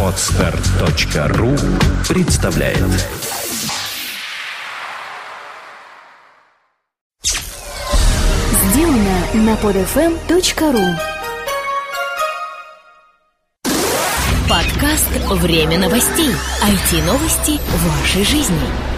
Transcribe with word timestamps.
Отстар.ру 0.00 1.56
представляет 2.08 2.78
Сделано 8.52 9.18
на 9.34 9.54
podfm.ru 9.54 10.96
Подкаст 14.48 15.10
«Время 15.42 15.78
новостей». 15.78 16.30
IT-новости 16.62 17.60
вашей 17.88 18.24
жизни. 18.24 18.93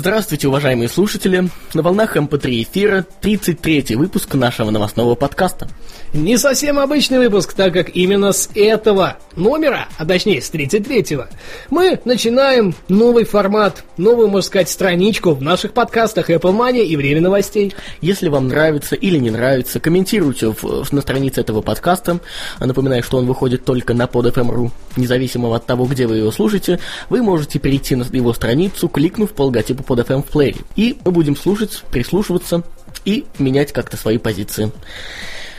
Здравствуйте, 0.00 0.48
уважаемые 0.48 0.88
слушатели! 0.88 1.50
На 1.74 1.82
волнах 1.82 2.16
МП3 2.16 2.62
эфира 2.62 3.04
33-й 3.20 3.96
выпуск 3.96 4.32
нашего 4.32 4.70
новостного 4.70 5.14
подкаста. 5.14 5.68
Не 6.14 6.38
совсем 6.38 6.78
обычный 6.78 7.18
выпуск, 7.18 7.52
так 7.52 7.74
как 7.74 7.94
именно 7.94 8.32
с 8.32 8.48
этого 8.54 9.18
номера, 9.36 9.88
а 9.98 10.06
точнее 10.06 10.40
с 10.40 10.50
33-го, 10.50 11.26
мы 11.68 12.00
начинаем 12.06 12.74
новый 12.88 13.24
формат, 13.24 13.84
новую, 13.98 14.28
можно 14.28 14.40
сказать, 14.46 14.70
страничку 14.70 15.32
в 15.32 15.42
наших 15.42 15.74
подкастах 15.74 16.30
Apple 16.30 16.56
Money 16.56 16.82
и 16.82 16.96
Время 16.96 17.20
новостей. 17.20 17.74
Если 18.00 18.30
вам 18.30 18.48
нравится 18.48 18.96
или 18.96 19.18
не 19.18 19.30
нравится, 19.30 19.80
комментируйте 19.80 20.48
в, 20.48 20.62
в- 20.62 20.92
на 20.92 21.02
странице 21.02 21.42
этого 21.42 21.60
подкаста. 21.60 22.20
Напоминаю, 22.58 23.02
что 23.02 23.18
он 23.18 23.26
выходит 23.26 23.66
только 23.66 23.92
на 23.92 24.04
podfm.ru. 24.04 24.70
Независимо 24.96 25.54
от 25.54 25.66
того, 25.66 25.84
где 25.84 26.06
вы 26.06 26.16
его 26.16 26.32
слушаете, 26.32 26.80
вы 27.10 27.22
можете 27.22 27.58
перейти 27.58 27.96
на 27.96 28.04
его 28.10 28.32
страницу, 28.32 28.88
кликнув 28.88 29.32
по 29.32 29.42
логотипу 29.42 29.89
PodFM 29.90 30.22
в 30.22 30.26
плеере. 30.26 30.60
И 30.76 30.98
мы 31.04 31.10
будем 31.10 31.36
слушать, 31.36 31.82
прислушиваться 31.90 32.62
и 33.04 33.24
менять 33.38 33.72
как-то 33.72 33.96
свои 33.96 34.18
позиции. 34.18 34.70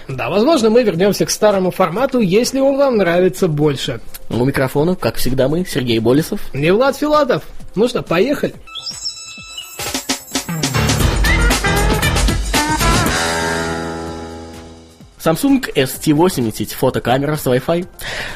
Да, 0.07 0.29
возможно, 0.29 0.69
мы 0.69 0.83
вернемся 0.83 1.25
к 1.25 1.29
старому 1.29 1.71
формату, 1.71 2.19
если 2.19 2.59
он 2.59 2.77
вам 2.77 2.97
нравится 2.97 3.47
больше. 3.47 4.01
У 4.29 4.43
микрофона, 4.45 4.95
как 4.95 5.15
всегда, 5.15 5.47
мы, 5.47 5.65
Сергей 5.65 5.99
Болесов. 5.99 6.41
Не 6.53 6.71
Влад 6.71 6.97
Филатов. 6.97 7.43
Ну 7.75 7.87
что, 7.87 8.01
поехали. 8.01 8.53
Samsung 15.23 15.63
ST80 15.75 16.73
фотокамера 16.73 17.35
с 17.35 17.45
Wi-Fi. 17.45 17.87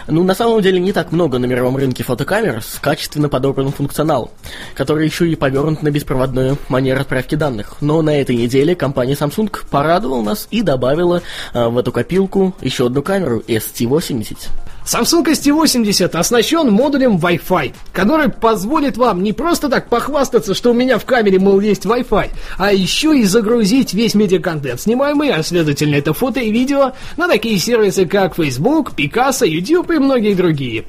Ну, 0.07 0.23
на 0.23 0.35
самом 0.35 0.61
деле, 0.61 0.79
не 0.79 0.93
так 0.93 1.11
много 1.11 1.39
на 1.39 1.45
мировом 1.45 1.77
рынке 1.77 2.03
фотокамер 2.03 2.61
с 2.61 2.79
качественно 2.79 3.27
подобранным 3.27 3.73
функционалом, 3.73 4.29
который 4.75 5.05
еще 5.05 5.27
и 5.27 5.35
повернут 5.35 5.81
на 5.81 5.89
беспроводную 5.89 6.57
манеру 6.69 7.01
отправки 7.01 7.35
данных. 7.35 7.77
Но 7.81 8.01
на 8.03 8.21
этой 8.21 8.35
неделе 8.35 8.75
компания 8.75 9.13
Samsung 9.13 9.51
порадовала 9.69 10.21
нас 10.21 10.47
и 10.51 10.61
добавила 10.61 11.23
а, 11.53 11.69
в 11.69 11.77
эту 11.77 11.91
копилку 11.91 12.55
еще 12.61 12.85
одну 12.85 13.01
камеру 13.01 13.43
ST80. 13.47 14.37
Samsung 14.85 15.25
ST80 15.25 16.15
оснащен 16.15 16.71
модулем 16.71 17.17
Wi-Fi, 17.17 17.73
который 17.91 18.29
позволит 18.29 18.97
вам 18.97 19.23
не 19.23 19.33
просто 19.33 19.67
так 19.67 19.89
похвастаться, 19.89 20.53
что 20.53 20.71
у 20.71 20.73
меня 20.73 20.99
в 20.99 21.05
камере, 21.05 21.39
мол, 21.39 21.59
есть 21.59 21.85
Wi-Fi, 21.85 22.29
а 22.59 22.71
еще 22.71 23.17
и 23.17 23.23
загрузить 23.23 23.95
весь 23.95 24.13
медиаконтент, 24.13 24.81
снимаемый, 24.81 25.31
а 25.31 25.41
следовательно 25.41 25.95
это 25.95 26.13
фото 26.13 26.39
и 26.39 26.51
видео, 26.51 26.93
на 27.17 27.27
такие 27.27 27.57
сервисы, 27.57 28.05
как 28.05 28.35
Facebook, 28.35 28.93
Picasso, 28.95 29.47
YouTube 29.47 29.89
и 29.89 29.97
многие 29.97 30.35
другие. 30.35 30.85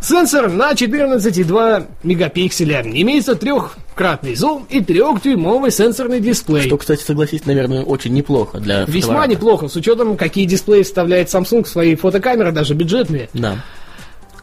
Сенсор 0.00 0.50
на 0.50 0.72
14,2 0.72 1.86
мегапикселя, 2.02 2.82
имеется 2.82 3.34
трехкратный 3.34 4.34
зум 4.34 4.66
и 4.68 4.80
трехдюймовый 4.80 5.70
сенсорный 5.70 6.20
дисплей. 6.20 6.62
Что, 6.62 6.76
кстати, 6.76 7.02
согласись, 7.02 7.44
наверное, 7.46 7.82
очень 7.82 8.12
неплохо 8.12 8.58
для 8.58 8.84
Весьма 8.84 9.00
фотоаппарата. 9.00 9.30
неплохо, 9.30 9.68
с 9.68 9.76
учетом, 9.76 10.16
какие 10.16 10.44
дисплеи 10.46 10.82
вставляет 10.82 11.28
Samsung 11.28 11.64
в 11.64 11.68
свои 11.68 11.96
фотокамеры, 11.96 12.52
даже 12.52 12.74
бюджетные. 12.74 13.28
Да. 13.32 13.64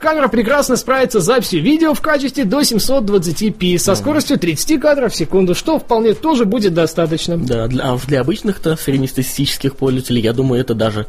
Камера 0.04 0.28
прекрасно 0.28 0.76
справится 0.76 1.22
с 1.22 1.24
записью 1.24 1.62
видео 1.62 1.94
в 1.94 2.02
качестве 2.02 2.44
до 2.44 2.60
720p 2.60 3.78
со 3.78 3.96
скоростью 3.96 4.38
30 4.38 4.82
кадров 4.82 5.14
в 5.14 5.16
секунду, 5.16 5.56
что 5.56 5.80
вполне 5.80 6.14
тоже 6.14 6.44
будет 6.44 6.74
достаточно. 6.74 7.38
Да, 7.38 7.68
для, 7.68 7.86
а 7.86 7.98
для 8.06 8.20
обычных-то 8.20 8.76
среднестатистических 8.76 9.78
пользователей, 9.78 10.22
я 10.22 10.34
думаю, 10.34 10.60
это 10.60 10.74
даже 10.74 11.08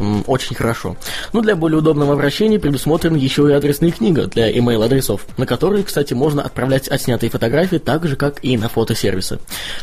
м, 0.00 0.24
очень 0.26 0.56
хорошо. 0.56 0.96
Но 1.32 1.40
для 1.40 1.54
более 1.54 1.78
удобного 1.78 2.14
обращения 2.14 2.58
предусмотрена 2.58 3.14
еще 3.14 3.48
и 3.48 3.52
адресная 3.52 3.92
книга 3.92 4.26
для 4.26 4.50
email-адресов, 4.50 5.24
на 5.36 5.46
которые, 5.46 5.84
кстати, 5.84 6.12
можно 6.12 6.42
отправлять 6.42 6.88
отснятые 6.88 7.30
фотографии 7.30 7.76
так 7.76 8.08
же, 8.08 8.16
как 8.16 8.44
и 8.44 8.56
на 8.56 8.68
фотосервисы. 8.68 9.38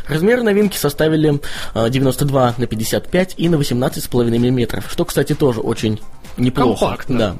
Размеры 0.05 0.43
новинки 0.43 0.75
составили 0.75 1.39
а, 1.73 1.87
92 1.87 2.55
на 2.57 2.67
55 2.67 3.35
и 3.37 3.47
на 3.47 3.55
18,5 3.55 4.37
мм, 4.37 4.83
что, 4.89 5.05
кстати, 5.05 5.33
тоже 5.33 5.61
очень 5.61 6.01
неплохо. 6.35 6.79
Компактно. 6.87 7.17
Да. 7.17 7.35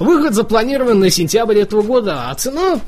Выход 0.00 0.34
запланирован 0.34 0.98
на 0.98 1.10
сентябрь 1.10 1.58
этого 1.58 1.82
года, 1.82 2.30
а 2.30 2.34
цена 2.34 2.80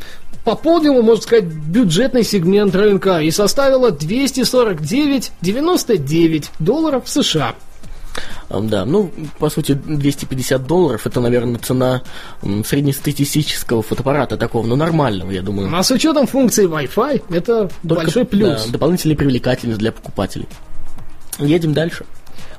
пополнила, 0.45 1.03
можно 1.03 1.23
сказать, 1.23 1.45
бюджетный 1.45 2.25
сегмент 2.25 2.75
рынка 2.75 3.21
и 3.21 3.31
составила 3.31 3.91
249,99 3.91 6.47
долларов 6.59 7.05
США. 7.07 7.55
Да, 8.49 8.85
ну, 8.85 9.11
по 9.39 9.51
сути, 9.51 9.73
250 9.73 10.67
долларов, 10.67 11.07
это, 11.07 11.21
наверное, 11.21 11.59
цена 11.59 12.03
среднестатистического 12.43 13.83
фотоаппарата 13.83 14.37
такого, 14.37 14.67
ну, 14.67 14.77
нормального, 14.77 15.31
я 15.31 15.43
думаю. 15.43 15.75
А 15.75 15.83
с 15.83 15.91
учетом 15.91 16.27
функции 16.27 16.67
Wi-Fi, 16.67 17.23
это 17.31 17.71
Только, 17.87 18.05
большой 18.05 18.25
плюс. 18.25 18.65
да, 18.67 18.73
дополнительная 18.73 19.17
привлекательность 19.17 19.79
для 19.79 19.93
покупателей. 19.93 20.49
Едем 21.39 21.73
дальше. 21.73 22.05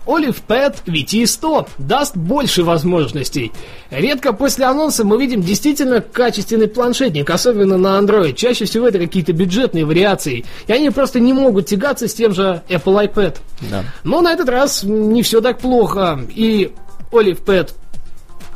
Olive 0.05 0.41
Pad 0.47 0.77
VT100 0.85 1.69
даст 1.77 2.15
больше 2.15 2.63
возможностей. 2.63 3.51
Редко 3.89 4.33
после 4.33 4.65
анонса 4.65 5.03
мы 5.03 5.17
видим 5.17 5.41
действительно 5.41 6.01
качественный 6.01 6.67
планшетник, 6.67 7.29
особенно 7.29 7.77
на 7.77 7.99
Android. 7.99 8.33
Чаще 8.33 8.65
всего 8.65 8.87
это 8.87 8.99
какие-то 8.99 9.33
бюджетные 9.33 9.85
вариации, 9.85 10.45
и 10.67 10.73
они 10.73 10.89
просто 10.89 11.19
не 11.19 11.33
могут 11.33 11.67
тягаться 11.67 12.07
с 12.07 12.13
тем 12.13 12.33
же 12.33 12.61
Apple 12.69 13.13
iPad. 13.13 13.37
Да. 13.71 13.83
Но 14.03 14.21
на 14.21 14.33
этот 14.33 14.49
раз 14.49 14.83
не 14.83 15.23
все 15.23 15.41
так 15.41 15.59
плохо, 15.59 16.19
и 16.33 16.71
Olive 17.11 17.43
Pad 17.43 17.71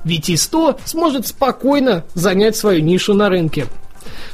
VT100 0.06 0.80
сможет 0.86 1.28
спокойно 1.28 2.04
занять 2.14 2.56
свою 2.56 2.82
нишу 2.82 3.14
на 3.14 3.30
рынке. 3.30 3.68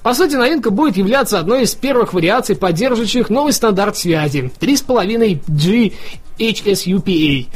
По 0.02 0.14
сути, 0.14 0.36
новинка 0.36 0.70
будет 0.70 0.98
являться 0.98 1.40
одной 1.40 1.64
из 1.64 1.76
первых 1.76 2.14
вариаций, 2.14 2.56
поддерживающих 2.56 3.30
новый 3.30 3.54
стандарт 3.54 3.98
связи 3.98 4.52
3,5G 4.60 5.94
HSUPA. 6.40 7.48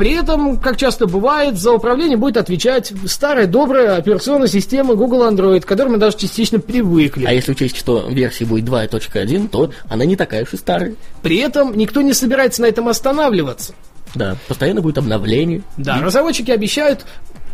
При 0.00 0.12
этом, 0.12 0.56
как 0.56 0.78
часто 0.78 1.06
бывает, 1.06 1.58
за 1.58 1.72
управление 1.72 2.16
будет 2.16 2.38
отвечать 2.38 2.90
старая 3.04 3.46
добрая 3.46 3.96
операционная 3.96 4.48
система 4.48 4.94
Google 4.94 5.28
Android, 5.28 5.60
к 5.60 5.66
которой 5.66 5.88
мы 5.88 5.98
даже 5.98 6.16
частично 6.16 6.58
привыкли. 6.58 7.26
А 7.26 7.32
если 7.32 7.52
учесть, 7.52 7.76
что 7.76 8.08
версии 8.08 8.44
будет 8.44 8.64
2.1, 8.64 9.48
то 9.48 9.70
она 9.90 10.06
не 10.06 10.16
такая 10.16 10.44
уж 10.44 10.54
и 10.54 10.56
старая. 10.56 10.94
При 11.20 11.36
этом 11.36 11.76
никто 11.76 12.00
не 12.00 12.14
собирается 12.14 12.62
на 12.62 12.66
этом 12.66 12.88
останавливаться. 12.88 13.74
Да, 14.14 14.36
постоянно 14.48 14.80
будет 14.80 14.98
обновление. 14.98 15.62
Да, 15.76 16.00
разработчики 16.00 16.50
обещают 16.50 17.04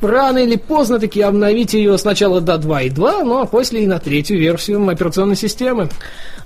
рано 0.02 0.38
или 0.38 0.56
поздно 0.56 0.98
таки 0.98 1.20
обновить 1.20 1.74
ее 1.74 1.96
сначала 1.98 2.40
до 2.40 2.54
2.2, 2.54 3.24
ну 3.24 3.40
а 3.40 3.46
после 3.46 3.84
и 3.84 3.86
на 3.86 3.98
третью 3.98 4.38
версию 4.38 4.88
операционной 4.88 5.36
системы. 5.36 5.88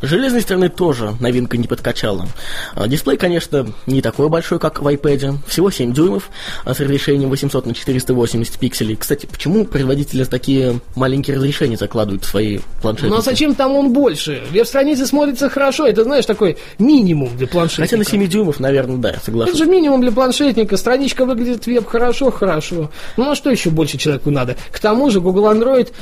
С 0.03 0.07
железной 0.07 0.41
стороны 0.41 0.71
тоже 0.71 1.15
новинка 1.21 1.59
не 1.59 1.69
подкачала. 1.69 2.27
А, 2.75 2.89
Дисплей, 2.89 3.19
конечно, 3.19 3.67
не 3.87 4.01
такой 4.01 4.31
большой, 4.31 4.59
как 4.59 4.81
в 4.81 4.89
iPad, 4.89 5.37
всего 5.47 5.71
7 5.71 5.93
дюймов, 5.93 6.31
а 6.65 6.75
с 6.75 6.81
разрешением 6.81 7.29
800 7.29 7.67
на 7.67 7.75
480 7.75 8.59
пикселей. 8.59 8.97
Кстати, 8.97 9.27
почему 9.27 9.67
производители 9.67 10.25
такие 10.25 10.81
маленькие 10.97 11.37
разрешения 11.37 11.77
закладывают 11.77 12.25
в 12.25 12.29
свои 12.29 12.61
планшеты? 12.81 13.09
Ну 13.09 13.17
а 13.17 13.21
зачем 13.21 13.55
там 13.55 13.73
он 13.73 13.93
больше? 13.93 14.43
Веб-страница 14.51 15.07
смотрится 15.07 15.51
хорошо, 15.51 15.87
это, 15.87 16.05
знаешь, 16.05 16.25
такой 16.25 16.57
минимум 16.79 17.37
для 17.37 17.47
планшетника. 17.47 17.83
Хотя 17.83 17.97
на 17.99 18.05
7 18.05 18.27
дюймов, 18.27 18.59
наверное, 18.59 18.97
да, 18.97 19.11
я 19.11 19.43
Это 19.43 19.57
же 19.57 19.67
минимум 19.67 20.01
для 20.01 20.13
планшетника, 20.13 20.79
страничка 20.79 21.27
выглядит 21.27 21.67
веб 21.67 21.87
хорошо, 21.87 22.31
хорошо. 22.31 22.91
Ну 23.19 23.31
а 23.31 23.35
что 23.35 23.51
еще 23.51 23.69
больше 23.69 23.99
человеку 23.99 24.31
надо? 24.31 24.57
К 24.73 24.79
тому 24.79 25.11
же 25.11 25.21
Google 25.21 25.53
Android 25.53 25.93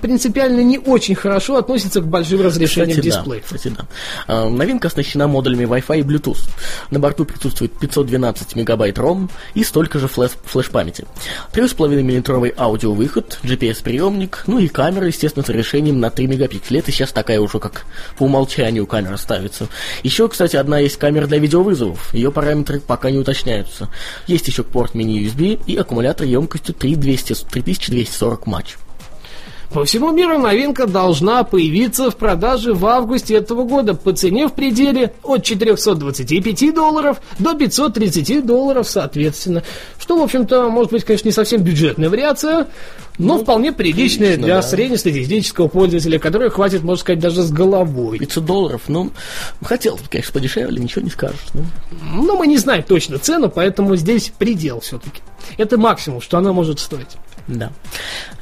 принципиально 0.00 0.62
не 0.62 0.78
очень 0.78 1.14
хорошо 1.14 1.56
относится 1.56 2.00
к 2.00 2.06
большим 2.08 2.42
разрешениям 2.42 2.98
Кстати, 2.98 3.08
да. 3.08 3.35
Дисплея. 3.40 3.42
Кстати, 3.42 3.74
да. 3.76 3.86
А, 4.26 4.48
Новинка 4.48 4.88
оснащена 4.88 5.26
модулями 5.26 5.64
Wi-Fi 5.64 6.00
и 6.00 6.02
Bluetooth. 6.02 6.48
На 6.90 6.98
борту 6.98 7.24
присутствует 7.24 7.72
512 7.78 8.56
мегабайт 8.56 8.98
ROM 8.98 9.30
и 9.54 9.64
столько 9.64 9.98
же 9.98 10.06
флеш- 10.06 10.36
флеш-памяти. 10.44 11.06
3,5 11.52 11.88
миллиметровый 11.88 12.52
аудиовыход, 12.56 13.38
GPS-приемник, 13.42 14.44
ну 14.46 14.58
и 14.58 14.68
камера, 14.68 15.06
естественно, 15.06 15.44
с 15.44 15.48
разрешением 15.48 16.00
на 16.00 16.10
3 16.10 16.26
мегапикселя. 16.26 16.80
Это 16.80 16.92
сейчас 16.92 17.12
такая 17.12 17.40
уже 17.40 17.58
как 17.58 17.84
по 18.16 18.24
умолчанию 18.24 18.86
камера 18.86 19.16
ставится. 19.16 19.68
Еще, 20.02 20.28
кстати, 20.28 20.56
одна 20.56 20.78
есть 20.78 20.96
камера 20.96 21.26
для 21.26 21.38
видеовызовов. 21.38 22.12
Ее 22.14 22.30
параметры 22.30 22.80
пока 22.80 23.10
не 23.10 23.18
уточняются. 23.18 23.88
Есть 24.26 24.48
еще 24.48 24.62
порт 24.62 24.94
мини-USB 24.94 25.60
и 25.66 25.76
аккумулятор 25.76 26.26
емкостью 26.26 26.74
3200 26.74 27.34
3240 27.50 28.46
матч. 28.46 28.76
По 29.72 29.84
всему 29.84 30.12
миру 30.12 30.38
новинка 30.38 30.86
должна 30.86 31.42
появиться 31.44 32.10
в 32.10 32.16
продаже 32.16 32.72
в 32.72 32.86
августе 32.86 33.34
этого 33.34 33.64
года 33.64 33.94
по 33.94 34.12
цене 34.12 34.48
в 34.48 34.52
пределе 34.52 35.12
от 35.22 35.44
425 35.44 36.74
долларов 36.74 37.20
до 37.38 37.54
530 37.54 38.46
долларов 38.46 38.88
соответственно. 38.88 39.62
Что, 39.98 40.18
в 40.18 40.22
общем-то, 40.22 40.68
может 40.70 40.92
быть, 40.92 41.04
конечно, 41.04 41.28
не 41.28 41.32
совсем 41.32 41.62
бюджетная 41.62 42.08
вариация, 42.08 42.68
но 43.18 43.36
Ну, 43.36 43.42
вполне 43.42 43.72
приличная 43.72 44.28
прилично, 44.28 44.44
для 44.44 44.56
да. 44.56 44.62
среднестатистического 44.62 45.68
пользователя, 45.68 46.18
который 46.18 46.50
хватит, 46.50 46.82
можно 46.82 47.00
сказать, 47.00 47.20
даже 47.20 47.42
с 47.42 47.50
головой. 47.50 48.18
500 48.18 48.44
долларов, 48.44 48.82
ну, 48.88 49.10
хотелось 49.62 50.00
бы, 50.02 50.08
конечно, 50.08 50.32
подешевле, 50.32 50.82
ничего 50.82 51.02
не 51.02 51.10
скажешь. 51.10 51.40
Ну, 51.54 51.64
Но 52.14 52.36
мы 52.36 52.46
не 52.46 52.58
знаем 52.58 52.82
точно 52.82 53.18
цену, 53.18 53.48
поэтому 53.50 53.96
здесь 53.96 54.32
предел 54.38 54.80
все-таки. 54.80 55.20
Это 55.58 55.76
максимум, 55.78 56.20
что 56.20 56.38
она 56.38 56.52
может 56.52 56.78
стоить. 56.78 57.16
Да. 57.48 57.70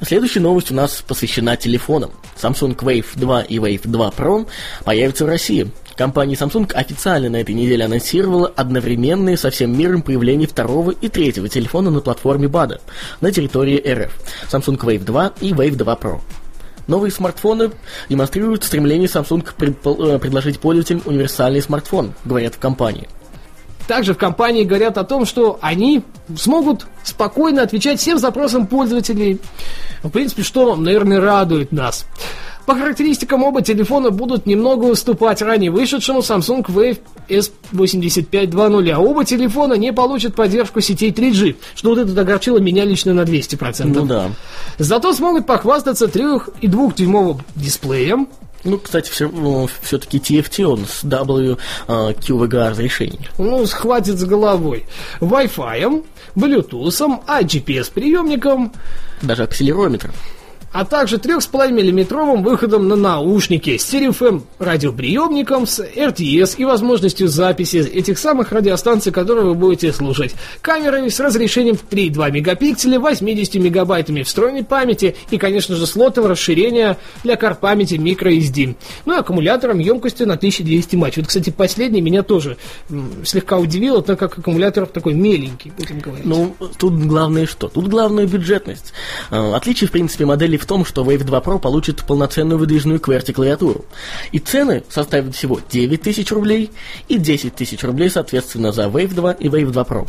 Следующая 0.00 0.40
новость 0.40 0.70
у 0.70 0.74
нас 0.74 1.02
посвящена 1.06 1.56
телефонам. 1.56 2.12
Samsung 2.40 2.76
Wave 2.76 3.06
2 3.14 3.42
и 3.42 3.58
Wave 3.58 3.82
2 3.84 4.08
Pro 4.10 4.48
появятся 4.84 5.24
в 5.24 5.28
России. 5.28 5.70
Компания 5.96 6.34
Samsung 6.34 6.72
официально 6.72 7.28
на 7.28 7.36
этой 7.36 7.54
неделе 7.54 7.84
анонсировала 7.84 8.48
одновременное 8.48 9.36
со 9.36 9.50
всем 9.50 9.76
миром 9.76 10.02
появление 10.02 10.48
второго 10.48 10.90
и 10.90 11.08
третьего 11.08 11.48
телефона 11.48 11.90
на 11.90 12.00
платформе 12.00 12.48
BADA 12.48 12.80
на 13.20 13.30
территории 13.30 13.82
РФ. 13.86 14.12
Samsung 14.50 14.78
Wave 14.78 15.04
2 15.04 15.32
и 15.40 15.52
Wave 15.52 15.76
2 15.76 15.94
Pro. 15.94 16.20
Новые 16.86 17.12
смартфоны 17.12 17.70
демонстрируют 18.08 18.64
стремление 18.64 19.08
Samsung 19.08 19.46
э, 19.58 20.18
предложить 20.18 20.58
пользователям 20.60 21.02
универсальный 21.06 21.62
смартфон, 21.62 22.12
говорят 22.24 22.56
в 22.56 22.58
компании. 22.58 23.08
Также 23.86 24.14
в 24.14 24.19
компании 24.19 24.64
говорят 24.64 24.96
о 24.98 25.04
том, 25.04 25.26
что 25.26 25.58
они 25.60 26.02
смогут 26.36 26.86
спокойно 27.02 27.62
отвечать 27.62 28.00
всем 28.00 28.19
запросам 28.19 28.66
пользователей. 28.66 29.40
В 30.02 30.10
принципе, 30.10 30.42
что, 30.42 30.75
наверное, 30.76 31.20
радует 31.20 31.72
нас. 31.72 32.06
По 32.66 32.75
характеристикам 32.75 33.42
оба 33.42 33.60
телефона 33.60 34.10
будут 34.10 34.46
немного 34.46 34.84
уступать 34.84 35.42
ранее 35.42 35.70
вышедшему 35.70 36.20
Samsung 36.20 36.64
Wave 36.64 36.98
S8520, 37.28 38.90
а 38.90 39.00
оба 39.00 39.25
телефона 39.25 39.75
не 39.75 39.92
получат 39.92 40.34
поддержку 40.34 40.80
сетей 40.80 41.10
3G, 41.10 41.56
что 41.75 41.90
вот 41.90 41.98
это 41.98 42.19
огорчило 42.19 42.58
меня 42.58 42.87
лично 42.87 43.12
на 43.12 43.22
200%. 43.22 43.84
Ну 43.84 44.06
да. 44.06 44.30
Зато 44.78 45.12
смогут 45.12 45.46
похвастаться 45.46 46.08
3 46.08 46.25
и 46.62 46.66
2-дюймовым 46.66 47.40
дисплеем, 47.54 48.28
Ну, 48.64 48.78
кстати, 48.78 49.11
все-таки 49.11 50.19
TFT 50.19 50.64
он 50.64 50.87
с 50.87 51.05
W 51.05 51.58
э, 51.87 51.93
QVGA 51.93 52.70
разрешением. 52.70 53.31
ну, 53.38 53.66
схватит 53.66 54.19
с 54.19 54.25
головой, 54.25 54.87
Wi-Fi, 55.20 56.05
Bluetooth, 56.34 57.20
а 57.26 57.43
GPS-приемником, 57.43 58.72
Даже 59.22 59.44
акселерометр. 59.44 60.12
А 60.75 60.85
также 60.85 61.19
3,5-мм 61.19 62.43
выходом 62.43 62.88
на 62.88 62.97
наушники, 62.97 63.76
стереофм 63.76 64.43
радиоприемником 64.59 65.69
с 65.69 65.79
RTS 65.79 66.56
и 66.59 66.65
возможностью 66.65 67.29
записи 67.29 67.76
этих 67.76 68.19
самых 68.19 68.50
радиостанций, 68.50 69.12
которые 69.12 69.47
вы 69.47 69.55
будете 69.55 69.93
слушать. 69.93 70.35
Камерой 70.61 71.09
с 71.12 71.21
разрешением 71.21 71.76
в 71.76 71.85
3,2 71.88 72.32
мегапикселя, 72.32 72.99
80 72.99 73.55
мегабайтами 73.55 74.25
встроенной 74.25 74.65
памяти 74.65 75.15
и, 75.31 75.38
конечно 75.38 75.76
же, 75.76 75.87
слотом 75.87 76.26
расширения 76.26 76.99
для 77.23 77.37
карт 77.37 77.61
памяти 77.61 77.94
microSD. 77.94 78.75
Ну 79.06 79.15
и 79.15 79.19
аккумулятором 79.21 79.79
емкостью 79.79 80.26
на 80.26 80.35
1200 80.35 80.97
матч. 80.97 81.19
Вот, 81.19 81.29
кстати, 81.29 81.50
последний 81.50 82.00
меня 82.00 82.25
тоже 82.25 82.56
слегка 83.25 83.59
удивило, 83.59 84.03
так 84.03 84.19
как 84.19 84.38
аккумулятор 84.38 84.87
такой 84.87 85.15
меленький, 85.15 85.71
будем 85.79 86.00
говорить. 86.00 86.26
Ну, 86.26 86.56
тут 86.79 86.94
главное 86.94 87.47
что? 87.47 87.69
Тут 87.69 87.87
главное 87.87 88.26
бюджетность. 88.26 88.93
Э, 89.31 89.53
Отличие, 89.55 89.87
в 89.87 89.93
принципе, 89.93 90.25
модели 90.25 90.56
в 90.64 90.66
том, 90.66 90.84
что 90.84 91.05
Wave 91.05 91.25
2 91.25 91.38
Pro 91.40 91.58
получит 91.58 92.05
полноценную 92.05 92.58
выдвижную 92.58 92.99
QWERTY-клавиатуру. 92.99 93.84
И 94.32 94.38
цены 94.38 94.82
составят 94.88 95.34
всего 95.34 95.61
9 95.70 96.02
тысяч 96.02 96.32
рублей 96.32 96.70
и 97.08 97.19
10 97.19 97.55
тысяч 97.55 97.82
рублей, 97.84 98.11
соответственно, 98.11 98.72
за 98.72 98.84
Wave 98.84 99.14
2 99.14 99.32
и 99.32 99.49
Wave 99.49 99.70
2 99.70 99.82
Pro. 99.82 100.08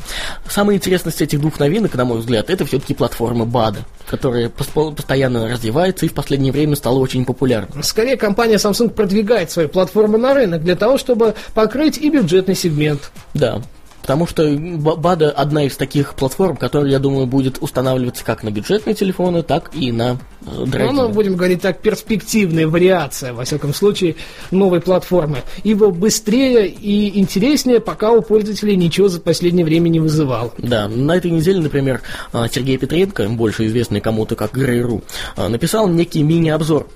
Самая 0.50 0.78
интересность 0.78 1.22
этих 1.22 1.42
двух 1.42 1.60
новинок, 1.60 1.94
на 1.96 2.06
мой 2.06 2.20
взгляд, 2.20 2.50
это 2.50 2.66
все-таки 2.66 2.94
платформа 2.94 3.46
BADA, 3.46 3.80
которая 4.08 4.50
пос- 4.50 4.96
постоянно 4.96 5.50
развивается 5.50 6.06
и 6.06 6.10
в 6.10 6.14
последнее 6.14 6.54
время 6.54 6.76
стала 6.76 7.00
очень 7.00 7.26
популярной. 7.26 7.84
Скорее, 7.84 8.18
компания 8.18 8.56
Samsung 8.56 8.90
продвигает 8.90 9.52
свою 9.52 9.70
платформу 9.70 10.18
на 10.18 10.34
рынок 10.34 10.64
для 10.64 10.76
того, 10.76 10.98
чтобы 10.98 11.36
покрыть 11.54 11.98
и 11.98 12.10
бюджетный 12.10 12.56
сегмент. 12.56 13.12
Да. 13.34 13.62
Потому 14.06 14.28
что 14.28 14.48
Ба- 14.48 14.96
Бада 14.96 15.32
одна 15.32 15.64
из 15.64 15.76
таких 15.78 16.14
платформ, 16.14 16.58
которая, 16.58 16.92
я 16.92 17.00
думаю, 17.00 17.26
будет 17.26 17.58
устанавливаться 17.60 18.24
как 18.24 18.44
на 18.44 18.52
бюджетные 18.52 18.94
телефоны, 18.94 19.42
так 19.42 19.72
и 19.74 19.92
на 19.92 20.20
э, 20.46 20.66
дорогие. 20.68 20.92
Ну, 20.92 21.10
будем 21.10 21.36
говорить 21.36 21.64
так, 21.64 21.82
перспективная 21.82 22.68
вариация, 22.68 23.34
во 23.34 23.46
всяком 23.46 23.74
случае, 23.74 24.16
новой 24.52 24.80
платформы. 24.80 25.40
Ибо 25.64 25.90
быстрее 25.90 26.68
и 26.68 27.20
интереснее, 27.20 27.80
пока 27.80 28.12
у 28.12 28.22
пользователей 28.22 28.76
ничего 28.76 29.08
за 29.10 29.20
последнее 29.20 29.66
время 29.66 29.90
не 29.90 30.00
вызывало. 30.00 30.54
Да, 30.60 30.88
на 30.88 31.18
этой 31.18 31.32
неделе, 31.32 31.60
например, 31.62 32.02
а, 32.32 32.48
Сергей 32.48 32.78
Петренко, 32.78 33.28
больше 33.30 33.66
известный 33.66 34.02
кому-то 34.02 34.36
как 34.36 34.54
Грей.ру, 34.54 35.02
а, 35.36 35.50
написал 35.50 35.88
некий 35.88 36.22
мини-обзор 36.22 36.88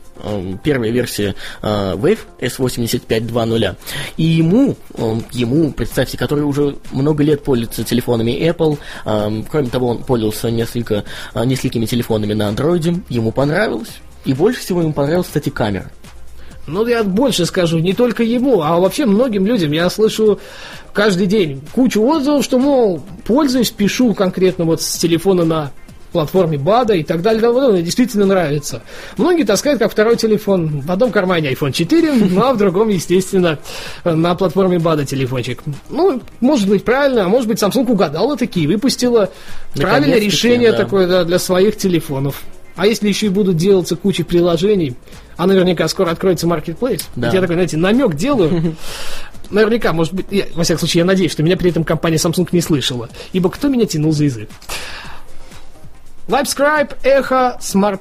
первой 0.63 0.91
версии 0.91 1.35
а, 1.61 1.95
Wave 1.95 2.19
S8520. 2.39 3.75
И 4.17 4.23
ему, 4.23 4.75
а, 4.97 5.19
ему, 5.31 5.71
представьте, 5.71 6.17
который 6.17 6.43
уже 6.43 6.77
много 6.91 7.23
лет 7.23 7.43
пользуется 7.43 7.83
телефонами 7.83 8.31
Apple, 8.31 8.77
а, 9.05 9.31
кроме 9.49 9.69
того, 9.69 9.89
он 9.89 10.03
пользовался 10.03 10.49
несколько, 10.51 11.03
а, 11.33 11.45
несколькими 11.45 11.85
телефонами 11.85 12.33
на 12.33 12.49
Android, 12.49 13.01
ему 13.09 13.31
понравилось. 13.31 13.89
И 14.25 14.33
больше 14.33 14.59
всего 14.59 14.81
ему 14.81 14.93
понравилась, 14.93 15.27
кстати, 15.27 15.49
камера. 15.49 15.91
Ну, 16.67 16.85
я 16.85 17.03
больше 17.03 17.45
скажу, 17.45 17.79
не 17.79 17.93
только 17.93 18.23
ему, 18.23 18.61
а 18.61 18.79
вообще 18.79 19.05
многим 19.05 19.45
людям. 19.45 19.71
Я 19.71 19.89
слышу 19.89 20.39
каждый 20.93 21.25
день 21.25 21.61
кучу 21.73 22.01
отзывов, 22.03 22.43
что, 22.43 22.59
мол, 22.59 23.01
пользуюсь, 23.25 23.71
пишу 23.71 24.13
конкретно 24.13 24.65
вот 24.65 24.81
с 24.81 24.97
телефона 24.97 25.45
на 25.45 25.71
платформе 26.11 26.57
БАДа 26.57 26.93
и 26.95 27.03
так 27.03 27.21
далее. 27.21 27.41
тому 27.41 27.55
подобное. 27.55 27.81
действительно 27.81 28.25
нравится. 28.25 28.81
Многие 29.17 29.43
таскают 29.43 29.79
как 29.79 29.91
второй 29.91 30.15
телефон. 30.15 30.81
В 30.81 30.91
одном 30.91 31.11
кармане 31.11 31.51
iPhone 31.51 31.71
4, 31.71 32.13
ну, 32.13 32.41
а 32.43 32.53
в 32.53 32.57
другом, 32.57 32.89
естественно, 32.89 33.59
на 34.03 34.35
платформе 34.35 34.79
БАДа 34.79 35.05
телефончик. 35.05 35.61
Ну, 35.89 36.21
может 36.39 36.67
быть, 36.67 36.83
правильно, 36.83 37.25
а 37.25 37.29
может 37.29 37.47
быть, 37.47 37.61
Samsung 37.61 37.89
угадала 37.91 38.37
такие, 38.37 38.67
выпустила 38.67 39.29
правильное 39.75 40.19
решение 40.19 40.71
да. 40.71 40.77
такое 40.77 41.07
да, 41.07 41.23
для 41.23 41.39
своих 41.39 41.77
телефонов. 41.77 42.41
А 42.75 42.87
если 42.87 43.09
еще 43.09 43.25
и 43.25 43.29
будут 43.29 43.57
делаться 43.57 43.97
куча 43.97 44.23
приложений, 44.23 44.95
а 45.35 45.47
наверняка 45.47 45.87
скоро 45.89 46.11
откроется 46.11 46.47
Marketplace, 46.47 47.03
Да. 47.15 47.27
вот 47.27 47.33
я 47.33 47.41
такой, 47.41 47.55
знаете, 47.55 47.75
намек 47.75 48.15
делаю, 48.15 48.75
наверняка, 49.49 49.91
может 49.91 50.13
быть, 50.13 50.27
я, 50.31 50.45
во 50.55 50.63
всяком 50.63 50.79
случае, 50.79 50.99
я 50.99 51.05
надеюсь, 51.05 51.31
что 51.31 51.43
меня 51.43 51.57
при 51.57 51.71
этом 51.71 51.83
компания 51.83 52.15
Samsung 52.17 52.47
не 52.53 52.61
слышала, 52.61 53.09
ибо 53.33 53.49
кто 53.49 53.67
меня 53.67 53.85
тянул 53.85 54.13
за 54.13 54.25
язык? 54.25 54.49
LiveScribe 56.29 56.95
Echo 57.03 57.59
Smart 57.59 57.99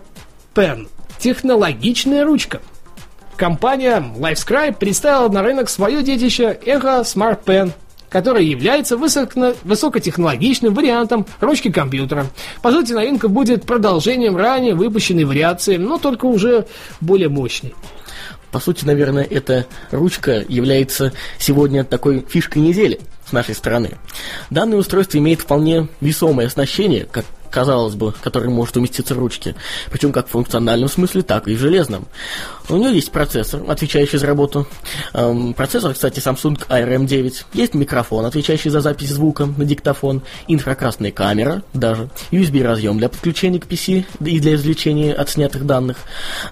Pen. 0.54 0.88
Технологичная 1.18 2.26
ручка. 2.26 2.60
Компания 3.36 4.04
LiveScribe 4.18 4.76
представила 4.76 5.30
на 5.30 5.42
рынок 5.42 5.70
свое 5.70 6.02
детище 6.02 6.58
Echo 6.66 7.00
Smart 7.04 7.42
Pen, 7.46 7.72
которое 8.10 8.42
является 8.44 8.98
высоко- 8.98 9.56
высокотехнологичным 9.64 10.74
вариантом 10.74 11.24
ручки 11.40 11.72
компьютера. 11.72 12.26
По 12.60 12.70
сути, 12.70 12.92
новинка 12.92 13.28
будет 13.28 13.64
продолжением 13.64 14.36
ранее 14.36 14.74
выпущенной 14.74 15.24
вариации, 15.24 15.78
но 15.78 15.96
только 15.96 16.26
уже 16.26 16.66
более 17.00 17.30
мощной. 17.30 17.74
По 18.50 18.60
сути, 18.60 18.84
наверное, 18.84 19.24
эта 19.24 19.64
ручка 19.90 20.44
является 20.46 21.14
сегодня 21.38 21.82
такой 21.82 22.26
фишкой 22.28 22.60
недели 22.60 23.00
с 23.26 23.32
нашей 23.32 23.54
стороны. 23.54 23.92
Данное 24.50 24.76
устройство 24.76 25.16
имеет 25.16 25.40
вполне 25.40 25.88
весомое 26.02 26.46
оснащение, 26.46 27.06
как 27.10 27.24
казалось 27.50 27.94
бы, 27.94 28.12
которое 28.22 28.48
может 28.48 28.76
уместиться 28.76 29.14
в 29.14 29.18
ручке, 29.18 29.54
причем 29.90 30.12
как 30.12 30.28
в 30.28 30.30
функциональном 30.30 30.88
смысле, 30.88 31.22
так 31.22 31.48
и 31.48 31.54
в 31.54 31.58
железном. 31.58 32.06
У 32.68 32.76
нее 32.76 32.94
есть 32.94 33.10
процессор, 33.10 33.62
отвечающий 33.68 34.18
за 34.18 34.26
работу. 34.26 34.66
Эм, 35.14 35.54
процессор, 35.54 35.94
кстати, 35.94 36.20
Samsung 36.20 36.66
ARM9. 36.68 37.44
Есть 37.54 37.74
микрофон, 37.74 38.24
отвечающий 38.24 38.70
за 38.70 38.80
запись 38.80 39.10
звука 39.10 39.46
на 39.46 39.64
диктофон, 39.64 40.22
инфракрасная 40.46 41.10
камера 41.10 41.62
даже, 41.72 42.10
USB-разъем 42.30 42.98
для 42.98 43.08
подключения 43.08 43.60
к 43.60 43.66
PC 43.66 44.04
и 44.24 44.40
для 44.40 44.54
извлечения 44.54 45.14
отснятых 45.14 45.66
данных. 45.66 45.96